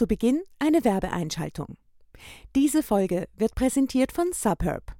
Zu 0.00 0.06
Beginn 0.06 0.40
eine 0.58 0.82
Werbeeinschaltung. 0.82 1.76
Diese 2.56 2.82
Folge 2.82 3.28
wird 3.36 3.54
präsentiert 3.54 4.12
von 4.12 4.32
Subherb, 4.32 4.94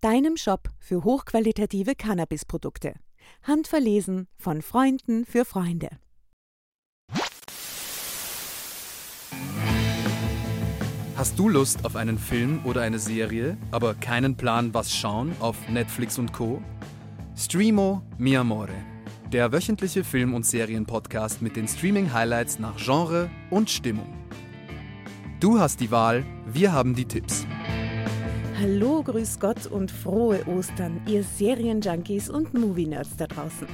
deinem 0.00 0.38
Shop 0.38 0.70
für 0.78 1.04
hochqualitative 1.04 1.94
Cannabisprodukte. 1.94 2.94
Handverlesen 3.42 4.28
von 4.38 4.62
Freunden 4.62 5.26
für 5.26 5.44
Freunde. 5.44 5.90
Hast 11.16 11.38
du 11.38 11.50
Lust 11.50 11.84
auf 11.84 11.94
einen 11.94 12.16
Film 12.16 12.64
oder 12.64 12.80
eine 12.80 12.98
Serie, 12.98 13.58
aber 13.72 13.92
keinen 13.92 14.38
Plan, 14.38 14.72
was 14.72 14.90
schauen 14.90 15.36
auf 15.40 15.68
Netflix 15.68 16.18
und 16.18 16.32
Co? 16.32 16.62
Streamo 17.36 18.00
Mi 18.16 18.34
Amore, 18.38 18.72
der 19.30 19.52
wöchentliche 19.52 20.02
Film- 20.02 20.32
und 20.32 20.46
Serienpodcast 20.46 21.42
mit 21.42 21.56
den 21.56 21.68
Streaming-Highlights 21.68 22.58
nach 22.58 22.78
Genre 22.78 23.28
und 23.50 23.68
Stimmung. 23.68 24.25
Du 25.38 25.60
hast 25.60 25.80
die 25.80 25.90
Wahl, 25.90 26.24
wir 26.46 26.72
haben 26.72 26.94
die 26.94 27.04
Tipps. 27.04 27.46
Hallo, 28.58 29.02
grüß 29.02 29.38
Gott 29.38 29.66
und 29.66 29.90
frohe 29.90 30.46
Ostern, 30.46 31.02
ihr 31.06 31.22
Serienjunkies 31.22 32.30
und 32.30 32.54
Movie-Nerds 32.54 33.18
da 33.18 33.26
draußen. 33.26 33.68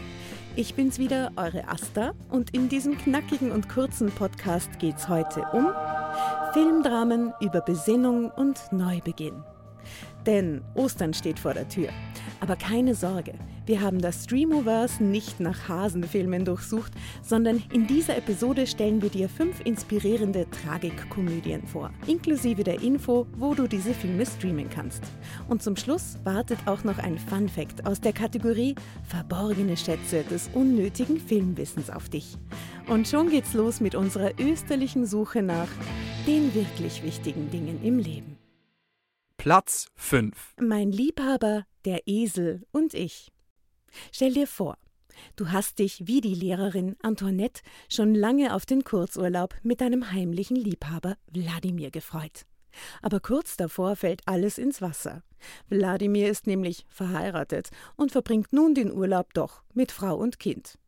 Ich 0.56 0.74
bin's 0.74 0.98
wieder, 0.98 1.30
eure 1.36 1.68
Asta, 1.68 2.14
und 2.30 2.50
in 2.50 2.68
diesem 2.68 2.98
knackigen 2.98 3.52
und 3.52 3.68
kurzen 3.68 4.10
Podcast 4.10 4.80
geht's 4.80 5.08
heute 5.08 5.44
um 5.52 5.68
Filmdramen 6.52 7.32
über 7.40 7.60
Besinnung 7.60 8.32
und 8.32 8.60
Neubeginn. 8.72 9.44
Denn 10.26 10.62
Ostern 10.74 11.14
steht 11.14 11.38
vor 11.38 11.54
der 11.54 11.68
Tür. 11.68 11.90
Aber 12.42 12.56
keine 12.56 12.96
Sorge, 12.96 13.34
wir 13.66 13.80
haben 13.80 14.00
das 14.00 14.24
Streamoverse 14.24 15.04
nicht 15.04 15.38
nach 15.38 15.68
Hasenfilmen 15.68 16.44
durchsucht, 16.44 16.90
sondern 17.22 17.62
in 17.72 17.86
dieser 17.86 18.16
Episode 18.16 18.66
stellen 18.66 19.00
wir 19.00 19.10
dir 19.10 19.28
fünf 19.28 19.60
inspirierende 19.64 20.50
Tragikkomödien 20.50 21.64
vor, 21.68 21.92
inklusive 22.08 22.64
der 22.64 22.82
Info, 22.82 23.28
wo 23.36 23.54
du 23.54 23.68
diese 23.68 23.94
Filme 23.94 24.26
streamen 24.26 24.68
kannst. 24.68 25.04
Und 25.48 25.62
zum 25.62 25.76
Schluss 25.76 26.18
wartet 26.24 26.58
auch 26.66 26.82
noch 26.82 26.98
ein 26.98 27.16
Fun 27.16 27.48
Fact 27.48 27.86
aus 27.86 28.00
der 28.00 28.12
Kategorie 28.12 28.74
Verborgene 29.06 29.76
Schätze 29.76 30.24
des 30.24 30.50
unnötigen 30.52 31.20
Filmwissens 31.20 31.90
auf 31.90 32.08
dich. 32.08 32.36
Und 32.88 33.06
schon 33.06 33.30
geht's 33.30 33.54
los 33.54 33.80
mit 33.80 33.94
unserer 33.94 34.32
österlichen 34.40 35.06
Suche 35.06 35.42
nach 35.42 35.68
den 36.26 36.52
wirklich 36.56 37.04
wichtigen 37.04 37.52
Dingen 37.52 37.78
im 37.84 38.00
Leben. 38.00 38.36
Platz 39.36 39.86
5. 39.96 40.54
Mein 40.60 40.90
Liebhaber, 40.90 41.64
der 41.84 42.06
Esel 42.06 42.66
und 42.72 42.94
ich. 42.94 43.32
Stell 44.10 44.32
dir 44.32 44.46
vor, 44.46 44.78
du 45.36 45.50
hast 45.50 45.78
dich 45.78 46.06
wie 46.06 46.20
die 46.20 46.34
Lehrerin 46.34 46.96
Antoinette 47.02 47.62
schon 47.88 48.14
lange 48.14 48.54
auf 48.54 48.66
den 48.66 48.84
Kurzurlaub 48.84 49.54
mit 49.62 49.80
deinem 49.80 50.12
heimlichen 50.12 50.56
Liebhaber 50.56 51.16
Wladimir 51.30 51.90
gefreut. 51.90 52.46
Aber 53.02 53.20
kurz 53.20 53.56
davor 53.56 53.96
fällt 53.96 54.22
alles 54.26 54.58
ins 54.58 54.80
Wasser. 54.80 55.22
Wladimir 55.68 56.30
ist 56.30 56.46
nämlich 56.46 56.86
verheiratet 56.88 57.70
und 57.96 58.12
verbringt 58.12 58.52
nun 58.52 58.74
den 58.74 58.92
Urlaub 58.92 59.34
doch 59.34 59.62
mit 59.74 59.92
Frau 59.92 60.16
und 60.16 60.38
Kind. 60.38 60.78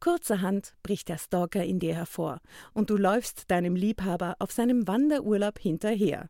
Kurzerhand 0.00 0.74
bricht 0.82 1.08
der 1.08 1.18
Stalker 1.18 1.64
in 1.64 1.78
dir 1.78 1.94
hervor 1.94 2.40
und 2.74 2.90
du 2.90 2.96
läufst 2.96 3.50
deinem 3.50 3.74
Liebhaber 3.74 4.36
auf 4.38 4.52
seinem 4.52 4.86
Wanderurlaub 4.86 5.58
hinterher. 5.58 6.28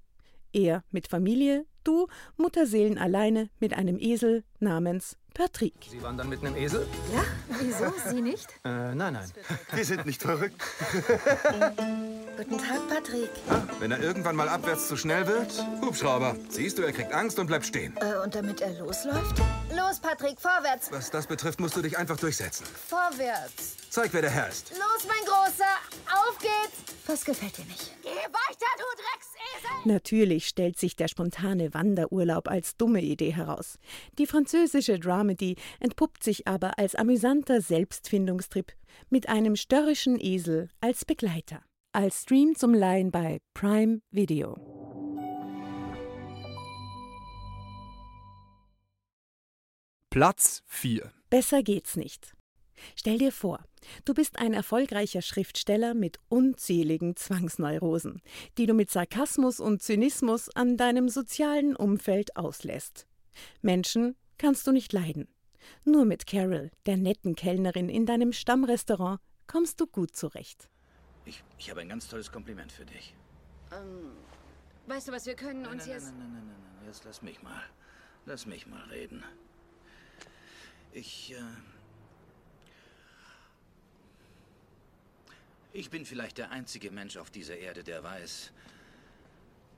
Er 0.52 0.84
mit 0.90 1.08
Familie, 1.08 1.64
du 1.82 2.08
Mutterseelen 2.36 2.98
alleine 2.98 3.48
mit 3.58 3.72
einem 3.72 3.98
Esel 3.98 4.44
namens 4.60 5.16
Patrick. 5.34 5.74
Sie 5.88 6.02
wandern 6.02 6.28
mit 6.28 6.40
einem 6.40 6.56
Esel? 6.56 6.86
Ja, 7.12 7.24
wieso? 7.58 7.92
Sie 8.10 8.20
nicht? 8.20 8.48
Äh, 8.64 8.94
nein, 8.94 9.14
nein. 9.14 9.30
Wir 9.74 9.84
sind 9.84 10.04
nicht 10.04 10.20
verrückt. 10.20 10.60
Guten 12.42 12.58
Tag, 12.58 12.88
Patrick. 12.88 13.30
Ah, 13.48 13.62
wenn 13.78 13.92
er 13.92 14.00
irgendwann 14.00 14.34
mal 14.34 14.48
abwärts 14.48 14.88
zu 14.88 14.96
schnell 14.96 15.28
wird, 15.28 15.64
Hubschrauber. 15.80 16.34
Siehst 16.48 16.76
du, 16.76 16.82
er 16.82 16.90
kriegt 16.90 17.12
Angst 17.12 17.38
und 17.38 17.46
bleibt 17.46 17.64
stehen. 17.64 17.94
Äh, 18.00 18.18
und 18.24 18.34
damit 18.34 18.60
er 18.60 18.72
losläuft? 18.80 19.38
Los, 19.70 20.00
Patrick, 20.00 20.40
vorwärts! 20.40 20.90
Was 20.90 21.08
das 21.10 21.28
betrifft, 21.28 21.60
musst 21.60 21.76
du 21.76 21.82
dich 21.82 21.96
einfach 21.96 22.16
durchsetzen. 22.16 22.66
Vorwärts! 22.88 23.76
Zeig, 23.90 24.12
wer 24.12 24.22
der 24.22 24.30
Herr 24.30 24.48
ist. 24.48 24.70
Los, 24.70 25.06
mein 25.06 25.24
Großer! 25.24 25.64
Auf 26.12 26.36
geht's! 26.38 26.96
Was 27.06 27.24
gefällt 27.24 27.58
dir 27.58 27.64
nicht? 27.66 27.94
Geh 28.02 28.08
weiter, 28.08 28.66
du 28.76 28.84
Drecksesel! 28.96 29.92
Natürlich 29.92 30.48
stellt 30.48 30.78
sich 30.80 30.96
der 30.96 31.06
spontane 31.06 31.72
Wanderurlaub 31.74 32.48
als 32.48 32.76
dumme 32.76 33.02
Idee 33.02 33.32
heraus. 33.32 33.78
Die 34.18 34.26
französische 34.26 34.98
Dramedy 34.98 35.54
entpuppt 35.78 36.24
sich 36.24 36.48
aber 36.48 36.76
als 36.80 36.96
amüsanter 36.96 37.60
Selbstfindungstrip 37.60 38.72
mit 39.10 39.28
einem 39.28 39.54
störrischen 39.54 40.18
Esel 40.20 40.70
als 40.80 41.04
Begleiter. 41.04 41.62
Als 41.94 42.22
Stream 42.22 42.54
zum 42.54 42.72
Leihen 42.72 43.10
bei 43.10 43.42
Prime 43.52 44.00
Video. 44.10 44.56
Platz 50.08 50.62
4. 50.68 51.12
Besser 51.28 51.62
geht's 51.62 51.96
nicht. 51.96 52.32
Stell 52.96 53.18
dir 53.18 53.30
vor, 53.30 53.62
du 54.06 54.14
bist 54.14 54.38
ein 54.38 54.54
erfolgreicher 54.54 55.20
Schriftsteller 55.20 55.92
mit 55.92 56.16
unzähligen 56.30 57.14
Zwangsneurosen, 57.14 58.22
die 58.56 58.64
du 58.64 58.72
mit 58.72 58.90
Sarkasmus 58.90 59.60
und 59.60 59.82
Zynismus 59.82 60.48
an 60.48 60.78
deinem 60.78 61.10
sozialen 61.10 61.76
Umfeld 61.76 62.38
auslässt. 62.38 63.06
Menschen 63.60 64.16
kannst 64.38 64.66
du 64.66 64.72
nicht 64.72 64.94
leiden. 64.94 65.28
Nur 65.84 66.06
mit 66.06 66.26
Carol, 66.26 66.70
der 66.86 66.96
netten 66.96 67.36
Kellnerin 67.36 67.90
in 67.90 68.06
deinem 68.06 68.32
Stammrestaurant, 68.32 69.20
kommst 69.46 69.78
du 69.78 69.86
gut 69.86 70.16
zurecht. 70.16 70.70
Ich, 71.24 71.42
ich 71.58 71.70
habe 71.70 71.80
ein 71.80 71.88
ganz 71.88 72.08
tolles 72.08 72.30
Kompliment 72.32 72.72
für 72.72 72.84
dich. 72.84 73.14
Ähm, 73.72 74.12
weißt 74.86 75.08
du 75.08 75.12
was, 75.12 75.26
wir 75.26 75.34
können 75.34 75.66
uns 75.66 75.86
nein, 75.86 75.94
jetzt... 75.94 76.06
Nein, 76.06 76.18
nein, 76.18 76.32
nein, 76.32 76.46
nein, 76.46 76.74
nein, 76.76 76.86
jetzt 76.86 77.04
lass 77.04 77.22
mich 77.22 77.42
mal. 77.42 77.62
Lass 78.26 78.46
mich 78.46 78.66
mal 78.66 78.82
reden. 78.88 79.22
Ich, 80.92 81.32
äh... 81.32 81.42
Ich 85.72 85.90
bin 85.90 86.04
vielleicht 86.04 86.38
der 86.38 86.50
einzige 86.50 86.90
Mensch 86.90 87.16
auf 87.16 87.30
dieser 87.30 87.56
Erde, 87.56 87.82
der 87.82 88.02
weiß, 88.02 88.52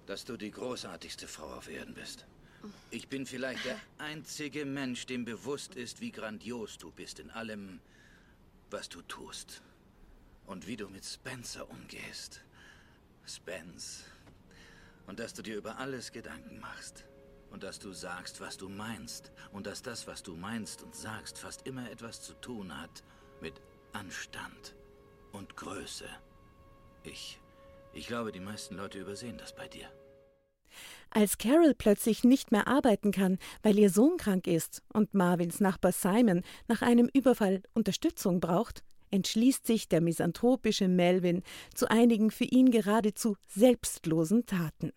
dass 0.07 0.25
du 0.25 0.37
die 0.37 0.51
großartigste 0.51 1.29
Frau 1.29 1.55
auf 1.55 1.69
Erden 1.69 1.95
bist. 1.95 2.27
Ich 2.91 3.09
bin 3.09 3.27
vielleicht 3.27 3.65
der 3.65 3.79
einzige 3.99 4.65
Mensch, 4.65 5.07
dem 5.07 5.25
bewusst 5.25 5.77
ist, 5.77 6.01
wie 6.01 6.11
grandios 6.11 6.79
du 6.79 6.91
bist 6.91 7.21
in 7.21 7.31
allem, 7.31 7.81
was 8.71 8.89
du 8.89 9.03
tust. 9.03 9.63
Und 10.47 10.67
wie 10.67 10.77
du 10.77 10.89
mit 10.89 11.05
Spencer 11.05 11.69
umgehst. 11.71 12.43
Spence. 13.27 14.05
Und 15.07 15.19
dass 15.19 15.35
du 15.35 15.43
dir 15.43 15.57
über 15.57 15.79
alles 15.79 16.13
Gedanken 16.13 16.61
machst. 16.61 17.05
Und 17.51 17.63
dass 17.63 17.79
du 17.79 17.93
sagst, 17.93 18.41
was 18.41 18.57
du 18.57 18.69
meinst. 18.69 19.33
Und 19.53 19.67
dass 19.67 19.83
das, 19.83 20.07
was 20.07 20.23
du 20.23 20.35
meinst 20.35 20.83
und 20.83 20.95
sagst, 20.95 21.39
fast 21.39 21.67
immer 21.67 21.91
etwas 21.91 22.21
zu 22.23 22.35
tun 22.35 22.79
hat 22.79 23.03
mit 23.41 23.61
Anstand 23.93 24.75
und 25.33 25.57
Größe. 25.57 26.07
Ich. 27.03 27.41
Ich 27.93 28.07
glaube, 28.07 28.33
die 28.33 28.41
meisten 28.41 28.77
Leute 28.77 28.99
übersehen 28.99 29.39
das 29.39 29.55
bei 29.55 29.69
dir. 29.69 29.89
Als 31.11 31.39
Carol 31.39 31.75
plötzlich 31.75 32.25
nicht 32.25 32.51
mehr 32.51 32.67
arbeiten 32.67 33.13
kann, 33.13 33.39
weil 33.63 33.79
ihr 33.79 33.91
Sohn 33.91 34.17
krank 34.17 34.49
ist 34.49 34.83
und 34.93 35.15
Marvins 35.15 35.61
Nachbar 35.61 35.93
Simon 35.93 36.43
nach 36.67 36.83
einem 36.83 37.09
Überfall 37.13 37.63
Unterstützung 37.73 38.41
braucht, 38.41 38.83
entschließt 39.15 39.67
sich 39.67 39.89
der 39.89 40.01
misanthropische 40.01 40.89
Melvin 40.89 41.43
zu 41.73 41.89
einigen 41.89 42.31
für 42.31 42.45
ihn 42.45 42.71
geradezu 42.71 43.37
selbstlosen 43.49 44.45
Taten. 44.45 44.93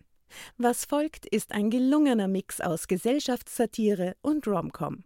Was 0.58 0.84
folgt, 0.84 1.24
ist 1.24 1.52
ein 1.52 1.70
gelungener 1.70 2.28
Mix 2.28 2.60
aus 2.60 2.88
Gesellschaftssatire 2.88 4.16
und 4.20 4.46
Romcom, 4.46 5.04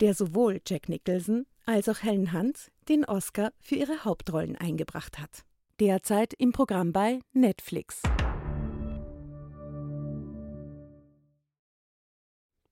der 0.00 0.14
sowohl 0.14 0.60
Jack 0.66 0.88
Nicholson 0.88 1.46
als 1.66 1.88
auch 1.88 2.02
Helen 2.02 2.32
Hunt 2.32 2.72
den 2.88 3.04
Oscar 3.04 3.52
für 3.60 3.76
ihre 3.76 4.04
Hauptrollen 4.04 4.56
eingebracht 4.56 5.18
hat. 5.18 5.44
Derzeit 5.78 6.34
im 6.34 6.52
Programm 6.52 6.92
bei 6.92 7.20
Netflix. 7.32 8.00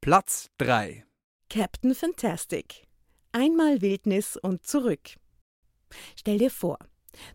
Platz 0.00 0.48
3. 0.58 1.04
Captain 1.48 1.94
Fantastic. 1.94 2.86
Einmal 3.32 3.80
Wildnis 3.82 4.36
und 4.36 4.66
zurück. 4.66 5.16
Stell 6.16 6.38
dir 6.38 6.50
vor, 6.50 6.78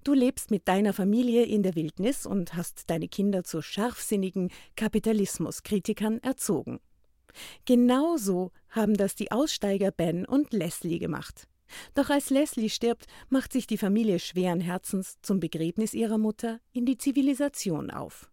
du 0.03 0.13
lebst 0.13 0.51
mit 0.51 0.67
deiner 0.67 0.93
Familie 0.93 1.43
in 1.43 1.63
der 1.63 1.75
Wildnis 1.75 2.25
und 2.25 2.55
hast 2.55 2.89
deine 2.89 3.07
Kinder 3.07 3.43
zu 3.43 3.61
scharfsinnigen 3.61 4.49
Kapitalismuskritikern 4.75 6.19
erzogen. 6.19 6.79
Genauso 7.65 8.51
haben 8.69 8.95
das 8.95 9.15
die 9.15 9.31
Aussteiger 9.31 9.91
Ben 9.91 10.25
und 10.25 10.53
Leslie 10.53 10.99
gemacht. 10.99 11.47
Doch 11.93 12.09
als 12.09 12.29
Leslie 12.29 12.69
stirbt, 12.69 13.07
macht 13.29 13.51
sich 13.51 13.67
die 13.67 13.77
Familie 13.77 14.19
schweren 14.19 14.61
Herzens 14.61 15.17
zum 15.21 15.39
Begräbnis 15.39 15.93
ihrer 15.93 16.17
Mutter 16.17 16.59
in 16.71 16.85
die 16.85 16.97
Zivilisation 16.97 17.91
auf. 17.91 18.31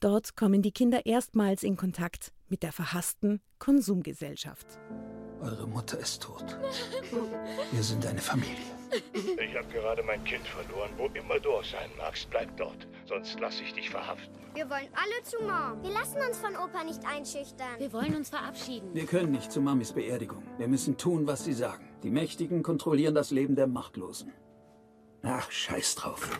Dort 0.00 0.36
kommen 0.36 0.62
die 0.62 0.72
Kinder 0.72 1.06
erstmals 1.06 1.62
in 1.62 1.76
Kontakt 1.76 2.32
mit 2.48 2.62
der 2.62 2.72
verhassten 2.72 3.40
Konsumgesellschaft. 3.58 4.66
Eure 5.42 5.66
Mutter 5.66 5.98
ist 5.98 6.22
tot. 6.22 6.56
Wir 7.72 7.82
sind 7.82 8.06
eine 8.06 8.20
Familie. 8.20 8.74
Ich 9.14 9.56
habe 9.56 9.66
gerade 9.72 10.02
mein 10.02 10.22
Kind 10.24 10.46
verloren. 10.46 10.90
Wo 10.96 11.06
immer 11.06 11.38
du 11.40 11.52
auch 11.52 11.64
sein 11.64 11.90
magst, 11.98 12.30
bleib 12.30 12.56
dort. 12.56 12.86
Sonst 13.06 13.38
lasse 13.40 13.62
ich 13.62 13.74
dich 13.74 13.90
verhaften. 13.90 14.32
Wir 14.54 14.70
wollen 14.70 14.88
alle 14.94 15.22
zu 15.24 15.40
Mom. 15.40 15.82
Wir 15.82 15.90
lassen 15.90 16.18
uns 16.18 16.38
von 16.38 16.54
Opa 16.56 16.84
nicht 16.84 17.00
einschüchtern. 17.04 17.78
Wir 17.78 17.92
wollen 17.92 18.14
uns 18.14 18.30
verabschieden. 18.30 18.94
Wir 18.94 19.06
können 19.06 19.32
nicht 19.32 19.50
zu 19.50 19.60
Mamis 19.60 19.92
Beerdigung. 19.92 20.44
Wir 20.58 20.68
müssen 20.68 20.96
tun, 20.96 21.26
was 21.26 21.44
sie 21.44 21.52
sagen. 21.54 21.88
Die 22.04 22.10
Mächtigen 22.10 22.62
kontrollieren 22.62 23.14
das 23.14 23.30
Leben 23.30 23.56
der 23.56 23.66
Machtlosen. 23.66 24.32
Ach, 25.24 25.50
scheiß 25.50 25.96
drauf. 25.96 26.30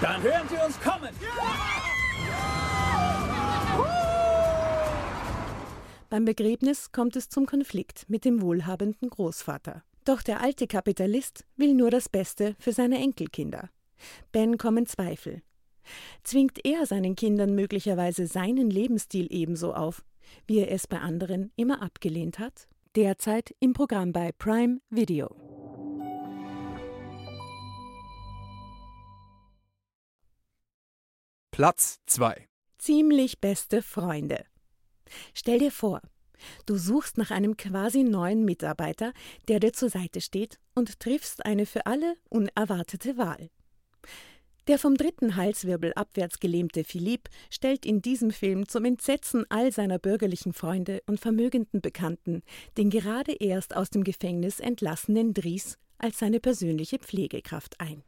Dann 0.00 0.22
hören 0.22 0.48
Sie 0.48 0.56
uns 0.64 0.80
kommen! 0.80 1.10
Beim 6.18 6.24
Begräbnis 6.24 6.90
kommt 6.90 7.14
es 7.14 7.28
zum 7.28 7.46
Konflikt 7.46 8.10
mit 8.10 8.24
dem 8.24 8.42
wohlhabenden 8.42 9.08
Großvater. 9.08 9.84
Doch 10.04 10.20
der 10.20 10.40
alte 10.40 10.66
Kapitalist 10.66 11.44
will 11.54 11.74
nur 11.74 11.92
das 11.92 12.08
Beste 12.08 12.56
für 12.58 12.72
seine 12.72 12.98
Enkelkinder. 12.98 13.70
Ben 14.32 14.58
kommen 14.58 14.86
Zweifel. 14.86 15.42
Zwingt 16.24 16.58
er 16.64 16.86
seinen 16.86 17.14
Kindern 17.14 17.54
möglicherweise 17.54 18.26
seinen 18.26 18.68
Lebensstil 18.68 19.28
ebenso 19.30 19.74
auf, 19.74 20.04
wie 20.48 20.58
er 20.58 20.72
es 20.72 20.88
bei 20.88 20.98
anderen 20.98 21.52
immer 21.54 21.82
abgelehnt 21.82 22.40
hat? 22.40 22.66
Derzeit 22.96 23.54
im 23.60 23.72
Programm 23.72 24.12
bei 24.12 24.32
Prime 24.32 24.80
Video. 24.90 25.28
Platz 31.52 32.00
2. 32.06 32.48
Ziemlich 32.78 33.38
beste 33.38 33.82
Freunde. 33.82 34.44
Stell 35.34 35.58
dir 35.58 35.70
vor, 35.70 36.00
du 36.66 36.76
suchst 36.76 37.18
nach 37.18 37.30
einem 37.30 37.56
quasi 37.56 38.04
neuen 38.04 38.44
Mitarbeiter, 38.44 39.12
der 39.48 39.60
dir 39.60 39.72
zur 39.72 39.90
Seite 39.90 40.20
steht 40.20 40.58
und 40.74 41.00
triffst 41.00 41.44
eine 41.44 41.66
für 41.66 41.86
alle 41.86 42.16
unerwartete 42.28 43.16
Wahl. 43.16 43.50
Der 44.68 44.78
vom 44.78 44.96
dritten 44.96 45.36
Halswirbel 45.36 45.94
abwärts 45.94 46.40
gelähmte 46.40 46.84
Philipp 46.84 47.30
stellt 47.48 47.86
in 47.86 48.02
diesem 48.02 48.30
Film 48.30 48.68
zum 48.68 48.84
Entsetzen 48.84 49.46
all 49.48 49.72
seiner 49.72 49.98
bürgerlichen 49.98 50.52
Freunde 50.52 51.02
und 51.06 51.18
vermögenden 51.18 51.80
Bekannten 51.80 52.42
den 52.76 52.90
gerade 52.90 53.32
erst 53.32 53.74
aus 53.74 53.88
dem 53.88 54.04
Gefängnis 54.04 54.60
entlassenen 54.60 55.32
Dries 55.32 55.78
als 55.96 56.18
seine 56.18 56.38
persönliche 56.38 56.98
Pflegekraft 56.98 57.80
ein. 57.80 58.02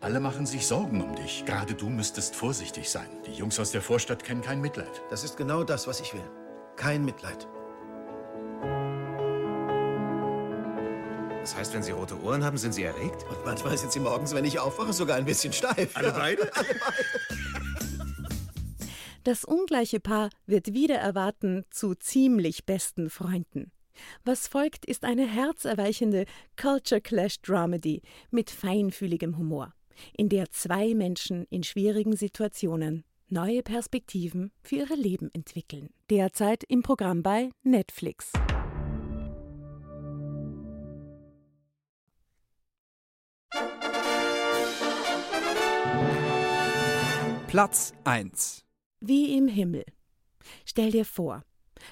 Alle 0.00 0.20
machen 0.20 0.46
sich 0.46 0.66
Sorgen 0.66 1.02
um 1.02 1.14
dich. 1.16 1.44
Gerade 1.44 1.74
du 1.74 1.90
müsstest 1.90 2.34
vorsichtig 2.34 2.88
sein. 2.88 3.08
Die 3.26 3.32
Jungs 3.32 3.60
aus 3.60 3.72
der 3.72 3.82
Vorstadt 3.82 4.24
kennen 4.24 4.42
kein 4.42 4.60
Mitleid. 4.60 5.02
Das 5.10 5.22
ist 5.22 5.36
genau 5.36 5.64
das, 5.64 5.86
was 5.86 6.00
ich 6.00 6.14
will. 6.14 6.45
Kein 6.76 7.04
Mitleid. 7.04 7.48
Das 11.40 11.56
heißt, 11.56 11.74
wenn 11.74 11.82
Sie 11.82 11.92
rote 11.92 12.20
Ohren 12.22 12.44
haben, 12.44 12.58
sind 12.58 12.74
Sie 12.74 12.82
erregt? 12.82 13.24
Und 13.30 13.44
manchmal 13.44 13.78
sind 13.78 13.92
Sie 13.92 14.00
morgens, 14.00 14.34
wenn 14.34 14.44
ich 14.44 14.58
aufwache, 14.58 14.92
sogar 14.92 15.16
ein 15.16 15.24
bisschen 15.24 15.52
steif. 15.52 15.96
Alle 15.96 16.12
beide? 16.12 16.50
Das 19.22 19.44
ungleiche 19.44 19.98
Paar 19.98 20.30
wird 20.46 20.72
wieder 20.72 20.96
erwarten 20.96 21.64
zu 21.70 21.94
ziemlich 21.94 22.64
besten 22.64 23.10
Freunden. 23.10 23.72
Was 24.24 24.46
folgt, 24.46 24.86
ist 24.86 25.04
eine 25.04 25.26
herzerweichende 25.26 26.26
Culture 26.60 27.00
Clash 27.00 27.40
Dramedy 27.42 28.02
mit 28.30 28.50
feinfühligem 28.50 29.38
Humor, 29.38 29.72
in 30.16 30.28
der 30.28 30.50
zwei 30.50 30.94
Menschen 30.94 31.46
in 31.50 31.62
schwierigen 31.62 32.16
Situationen 32.16 33.04
neue 33.28 33.62
Perspektiven 33.62 34.52
für 34.62 34.76
ihre 34.76 34.94
Leben 34.94 35.30
entwickeln. 35.32 35.90
Derzeit 36.10 36.64
im 36.64 36.82
Programm 36.82 37.22
bei 37.22 37.50
Netflix. 37.62 38.32
Platz 47.48 47.94
1. 48.04 48.64
Wie 49.00 49.36
im 49.36 49.48
Himmel. 49.48 49.84
Stell 50.64 50.90
dir 50.90 51.04
vor, 51.04 51.42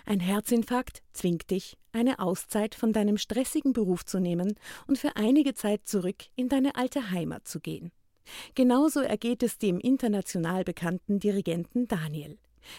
ein 0.04 0.20
Herzinfarkt 0.20 1.02
zwingt 1.12 1.50
dich, 1.50 1.76
eine 1.92 2.18
Auszeit 2.18 2.74
von 2.74 2.92
deinem 2.92 3.16
stressigen 3.18 3.72
Beruf 3.72 4.04
zu 4.04 4.18
nehmen 4.18 4.54
und 4.86 4.98
für 4.98 5.16
einige 5.16 5.54
Zeit 5.54 5.88
zurück 5.88 6.24
in 6.36 6.48
deine 6.48 6.76
alte 6.76 7.10
Heimat 7.10 7.48
zu 7.48 7.60
gehen. 7.60 7.92
Genauso 8.54 9.00
ergeht 9.00 9.42
es 9.42 9.58
dem 9.58 9.78
international 9.78 10.64
bekannten 10.64 11.18
Dirigenten 11.18 11.88
Daniel, 11.88 12.38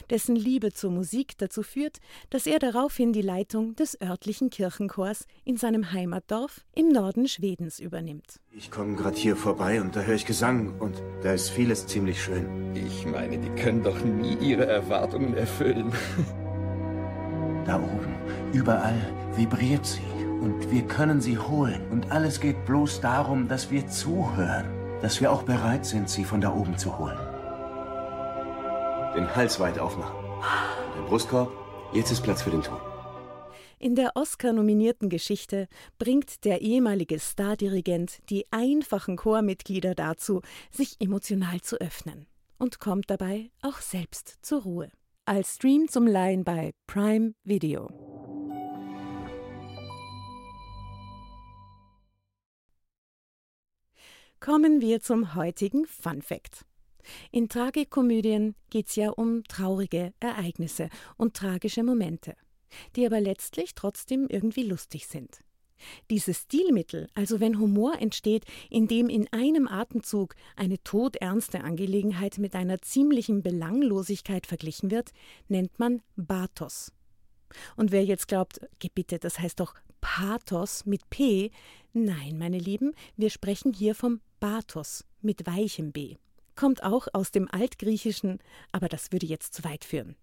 dessen 0.10 0.36
Liebe 0.36 0.74
zur 0.74 0.92
Musik 0.92 1.38
dazu 1.38 1.64
führt, 1.64 1.98
dass 2.30 2.48
er 2.48 2.60
daraufhin 2.60 3.14
die 3.14 3.22
Leitung 3.22 3.76
des 3.76 4.00
örtlichen 4.02 4.50
Kirchenchors 4.50 5.28
in 5.44 5.58
seinem 5.58 5.92
Heimatdorf 5.92 6.66
im 6.74 6.90
Norden 6.90 7.28
Schwedens 7.28 7.80
übernimmt. 7.80 8.40
Ich 8.52 8.72
komme 8.72 8.96
gerade 8.96 9.18
hier 9.18 9.36
vorbei 9.36 9.82
und 9.82 9.96
da 9.96 10.02
höre 10.02 10.16
ich 10.16 10.26
Gesang 10.26 10.80
und 10.80 11.02
da 11.22 11.34
ist 11.34 11.50
vieles 11.50 11.88
ziemlich 11.88 12.22
schön. 12.22 12.76
Ich 12.76 13.06
meine, 13.06 13.38
die 13.38 13.62
können 13.62 13.84
doch 13.84 14.04
nie 14.04 14.36
ihre 14.42 14.66
Erwartungen 14.66 15.36
erfüllen. 15.36 15.92
Da 17.66 17.80
oben, 17.80 18.16
überall 18.54 19.12
vibriert 19.36 19.86
sie 19.86 20.02
und 20.42 20.72
wir 20.72 20.84
können 20.84 21.20
sie 21.20 21.38
holen. 21.38 21.82
Und 21.90 22.12
alles 22.12 22.40
geht 22.40 22.64
bloß 22.66 23.02
darum, 23.02 23.48
dass 23.48 23.72
wir 23.72 23.88
zuhören, 23.88 24.75
dass 25.02 25.20
wir 25.22 25.32
auch 25.32 25.44
bereit 25.44 25.86
sind, 25.86 26.10
sie 26.10 26.24
von 26.24 26.42
da 26.42 26.54
oben 26.54 26.78
zu 26.78 26.98
holen. 26.98 27.18
Den 29.16 29.34
Hals 29.36 29.60
weit 29.60 29.80
aufmachen. 29.80 30.16
Den 30.98 31.06
Brustkorb. 31.06 31.52
Jetzt 31.94 32.12
ist 32.12 32.22
Platz 32.22 32.42
für 32.42 32.52
den 32.52 32.62
Ton. 32.62 32.78
In 33.78 33.96
der 33.96 34.12
Oscar-nominierten 34.16 35.10
Geschichte 35.10 35.68
bringt 36.00 36.44
der 36.46 36.62
ehemalige 36.62 37.20
Stardirigent 37.20 38.20
die 38.30 38.46
einfachen 38.52 39.16
Chormitglieder 39.16 39.96
dazu, 39.96 40.42
sich 40.72 40.96
emotional 41.00 41.62
zu 41.62 41.80
öffnen 41.80 42.26
und 42.58 42.80
kommt 42.80 43.10
dabei 43.10 43.52
auch 43.62 43.80
selbst 43.80 44.38
zur 44.42 44.64
Ruhe. 44.64 44.90
Als 45.26 45.56
Stream 45.56 45.88
zum 45.88 46.08
Leihen 46.08 46.44
bei 46.44 46.72
Prime 46.88 47.34
Video. 47.44 48.25
Kommen 54.40 54.82
wir 54.82 55.02
zum 55.02 55.34
heutigen 55.34 55.86
Fun 55.86 56.22
Fact. 56.22 56.66
In 57.32 57.50
Tragikomödien 57.50 58.56
geht 58.70 58.88
es 58.88 58.96
ja 58.96 59.10
um 59.10 59.44
traurige 59.46 60.14
Ereignisse 60.20 60.90
und 61.18 61.36
tragische 61.36 61.84
Momente, 61.84 62.36
die 62.96 63.06
aber 63.06 63.22
letztlich 63.22 63.74
trotzdem 63.76 64.28
irgendwie 64.30 64.64
lustig 64.64 65.08
sind. 65.08 65.40
Dieses 66.10 66.44
Stilmittel, 66.44 67.08
also 67.16 67.40
wenn 67.40 67.60
Humor 67.60 68.00
entsteht, 68.00 68.46
indem 68.70 69.10
in 69.10 69.28
einem 69.32 69.68
Atemzug 69.68 70.36
eine 70.56 70.82
todernste 70.84 71.64
Angelegenheit 71.64 72.38
mit 72.38 72.56
einer 72.56 72.82
ziemlichen 72.82 73.42
Belanglosigkeit 73.42 74.48
verglichen 74.48 74.92
wird, 74.92 75.12
nennt 75.48 75.80
man 75.80 76.02
Bathos. 76.16 76.92
Und 77.76 77.92
wer 77.92 78.04
jetzt 78.04 78.28
glaubt, 78.28 78.60
bitte, 78.94 79.20
das 79.20 79.40
heißt 79.40 79.60
doch 79.60 79.74
Pathos 80.02 80.86
mit 80.86 81.10
P, 81.10 81.52
nein, 81.94 82.38
meine 82.38 82.60
Lieben, 82.60 82.94
wir 83.18 83.30
sprechen 83.30 83.74
hier 83.74 83.96
vom 83.96 84.22
Bathos 84.40 85.04
mit 85.22 85.48
weichem 85.48 85.92
B. 85.92 86.18
Kommt 86.56 86.84
auch 86.84 87.08
aus 87.14 87.32
dem 87.32 87.50
Altgriechischen, 87.52 88.40
aber 88.72 88.88
das 88.88 89.12
würde 89.12 89.26
jetzt 89.26 89.54
zu 89.54 89.64
weit 89.64 89.84
führen. 89.84 90.16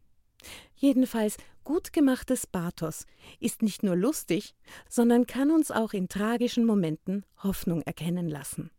Jedenfalls 0.77 1.37
gut 1.65 1.93
gemachtes 1.93 2.47
Bathos 2.47 3.07
ist 3.41 3.63
nicht 3.63 3.83
nur 3.83 3.97
lustig, 3.97 4.55
sondern 4.89 5.27
kann 5.27 5.51
uns 5.51 5.71
auch 5.71 5.93
in 5.93 6.09
tragischen 6.09 6.65
Momenten 6.65 7.25
Hoffnung 7.43 7.83
erkennen 7.83 8.29
lassen. 8.29 8.71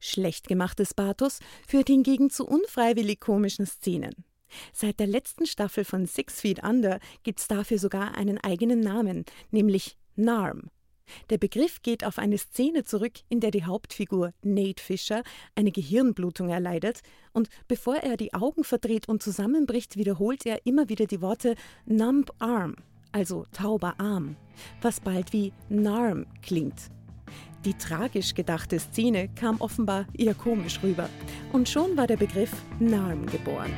Schlecht 0.00 0.48
gemachtes 0.48 0.92
Bathos 0.92 1.40
führt 1.66 1.88
hingegen 1.88 2.28
zu 2.28 2.46
unfreiwillig 2.46 3.20
komischen 3.20 3.66
Szenen. 3.66 4.25
Seit 4.72 5.00
der 5.00 5.06
letzten 5.06 5.46
Staffel 5.46 5.84
von 5.84 6.06
Six 6.06 6.40
Feet 6.40 6.62
Under 6.62 7.00
gibt's 7.22 7.48
dafür 7.48 7.78
sogar 7.78 8.16
einen 8.16 8.38
eigenen 8.38 8.80
Namen, 8.80 9.24
nämlich 9.50 9.96
NARM, 10.16 10.70
der 11.30 11.38
Begriff 11.38 11.82
geht 11.82 12.04
auf 12.04 12.18
eine 12.18 12.38
Szene 12.38 12.84
zurück, 12.84 13.12
in 13.28 13.40
der 13.40 13.50
die 13.50 13.64
Hauptfigur 13.64 14.32
Nate 14.42 14.82
Fisher 14.82 15.22
eine 15.54 15.72
Gehirnblutung 15.72 16.48
erleidet 16.48 17.00
und 17.32 17.48
bevor 17.68 17.96
er 17.96 18.16
die 18.16 18.34
Augen 18.34 18.64
verdreht 18.64 19.08
und 19.08 19.22
zusammenbricht, 19.22 19.96
wiederholt 19.96 20.46
er 20.46 20.64
immer 20.66 20.88
wieder 20.88 21.06
die 21.06 21.20
Worte 21.20 21.54
Numb 21.84 22.32
Arm, 22.38 22.76
also 23.12 23.46
tauber 23.52 23.94
Arm, 23.98 24.36
was 24.80 25.00
bald 25.00 25.32
wie 25.32 25.52
Narm 25.68 26.26
klingt. 26.42 26.90
Die 27.64 27.74
tragisch 27.74 28.34
gedachte 28.34 28.78
Szene 28.78 29.28
kam 29.34 29.60
offenbar 29.60 30.06
eher 30.16 30.34
komisch 30.34 30.80
rüber 30.82 31.08
und 31.52 31.68
schon 31.68 31.96
war 31.96 32.06
der 32.06 32.16
Begriff 32.16 32.52
Narm 32.78 33.26
geboren. 33.26 33.72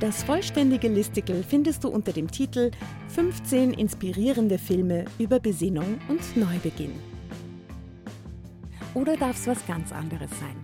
Das 0.00 0.22
vollständige 0.22 0.88
Listicle 0.88 1.42
findest 1.42 1.84
du 1.84 1.88
unter 1.88 2.12
dem 2.12 2.30
Titel 2.30 2.70
15 3.08 3.74
inspirierende 3.74 4.56
Filme 4.56 5.04
über 5.18 5.38
Besinnung 5.38 5.98
und 6.08 6.38
Neubeginn. 6.38 6.94
Oder 8.94 9.18
darf 9.18 9.36
es 9.36 9.46
was 9.46 9.66
ganz 9.66 9.92
anderes 9.92 10.30
sein? 10.40 10.56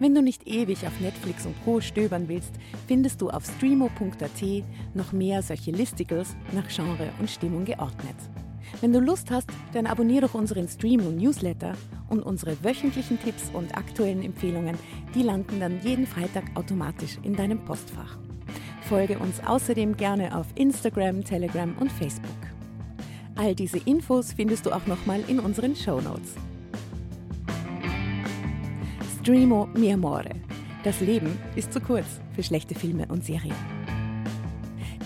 Wenn 0.00 0.12
du 0.12 0.22
nicht 0.22 0.48
ewig 0.48 0.84
auf 0.84 0.98
Netflix 0.98 1.46
und 1.46 1.54
Co. 1.64 1.80
stöbern 1.80 2.26
willst, 2.26 2.50
findest 2.88 3.20
du 3.20 3.30
auf 3.30 3.44
streamo.at 3.44 4.64
noch 4.94 5.12
mehr 5.12 5.40
solche 5.42 5.70
Listicles 5.70 6.34
nach 6.50 6.66
Genre 6.68 7.10
und 7.20 7.30
Stimmung 7.30 7.64
geordnet. 7.64 8.16
Wenn 8.80 8.92
du 8.92 8.98
Lust 8.98 9.30
hast, 9.30 9.48
dann 9.72 9.86
abonniere 9.86 10.26
doch 10.26 10.34
unseren 10.34 10.66
Streamo 10.66 11.12
Newsletter 11.12 11.76
und 12.08 12.24
unsere 12.24 12.56
wöchentlichen 12.64 13.20
Tipps 13.22 13.50
und 13.52 13.76
aktuellen 13.76 14.24
Empfehlungen, 14.24 14.76
die 15.14 15.22
landen 15.22 15.60
dann 15.60 15.80
jeden 15.80 16.08
Freitag 16.08 16.44
automatisch 16.56 17.18
in 17.22 17.36
deinem 17.36 17.64
Postfach. 17.64 18.18
Folge 18.88 19.18
uns 19.18 19.40
außerdem 19.40 19.96
gerne 19.96 20.36
auf 20.36 20.46
Instagram, 20.56 21.24
Telegram 21.24 21.74
und 21.80 21.90
Facebook. 21.90 22.30
All 23.34 23.54
diese 23.54 23.78
Infos 23.78 24.32
findest 24.32 24.66
du 24.66 24.72
auch 24.72 24.86
nochmal 24.86 25.22
in 25.26 25.40
unseren 25.40 25.74
Show 25.74 26.00
Notes. 26.00 26.34
Streamo 29.20 29.68
mi 29.74 29.90
amore. 29.90 30.30
Das 30.82 31.00
Leben 31.00 31.38
ist 31.56 31.72
zu 31.72 31.80
kurz 31.80 32.20
für 32.34 32.42
schlechte 32.42 32.74
Filme 32.74 33.06
und 33.08 33.24
Serien. 33.24 33.56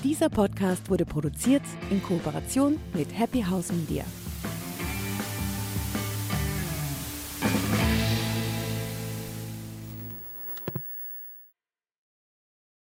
Dieser 0.02 0.28
Podcast 0.28 0.90
wurde 0.90 1.04
produziert 1.04 1.62
in 1.90 2.02
Kooperation 2.02 2.78
mit 2.94 3.16
Happy 3.16 3.42
House 3.42 3.72
Media. 3.72 4.04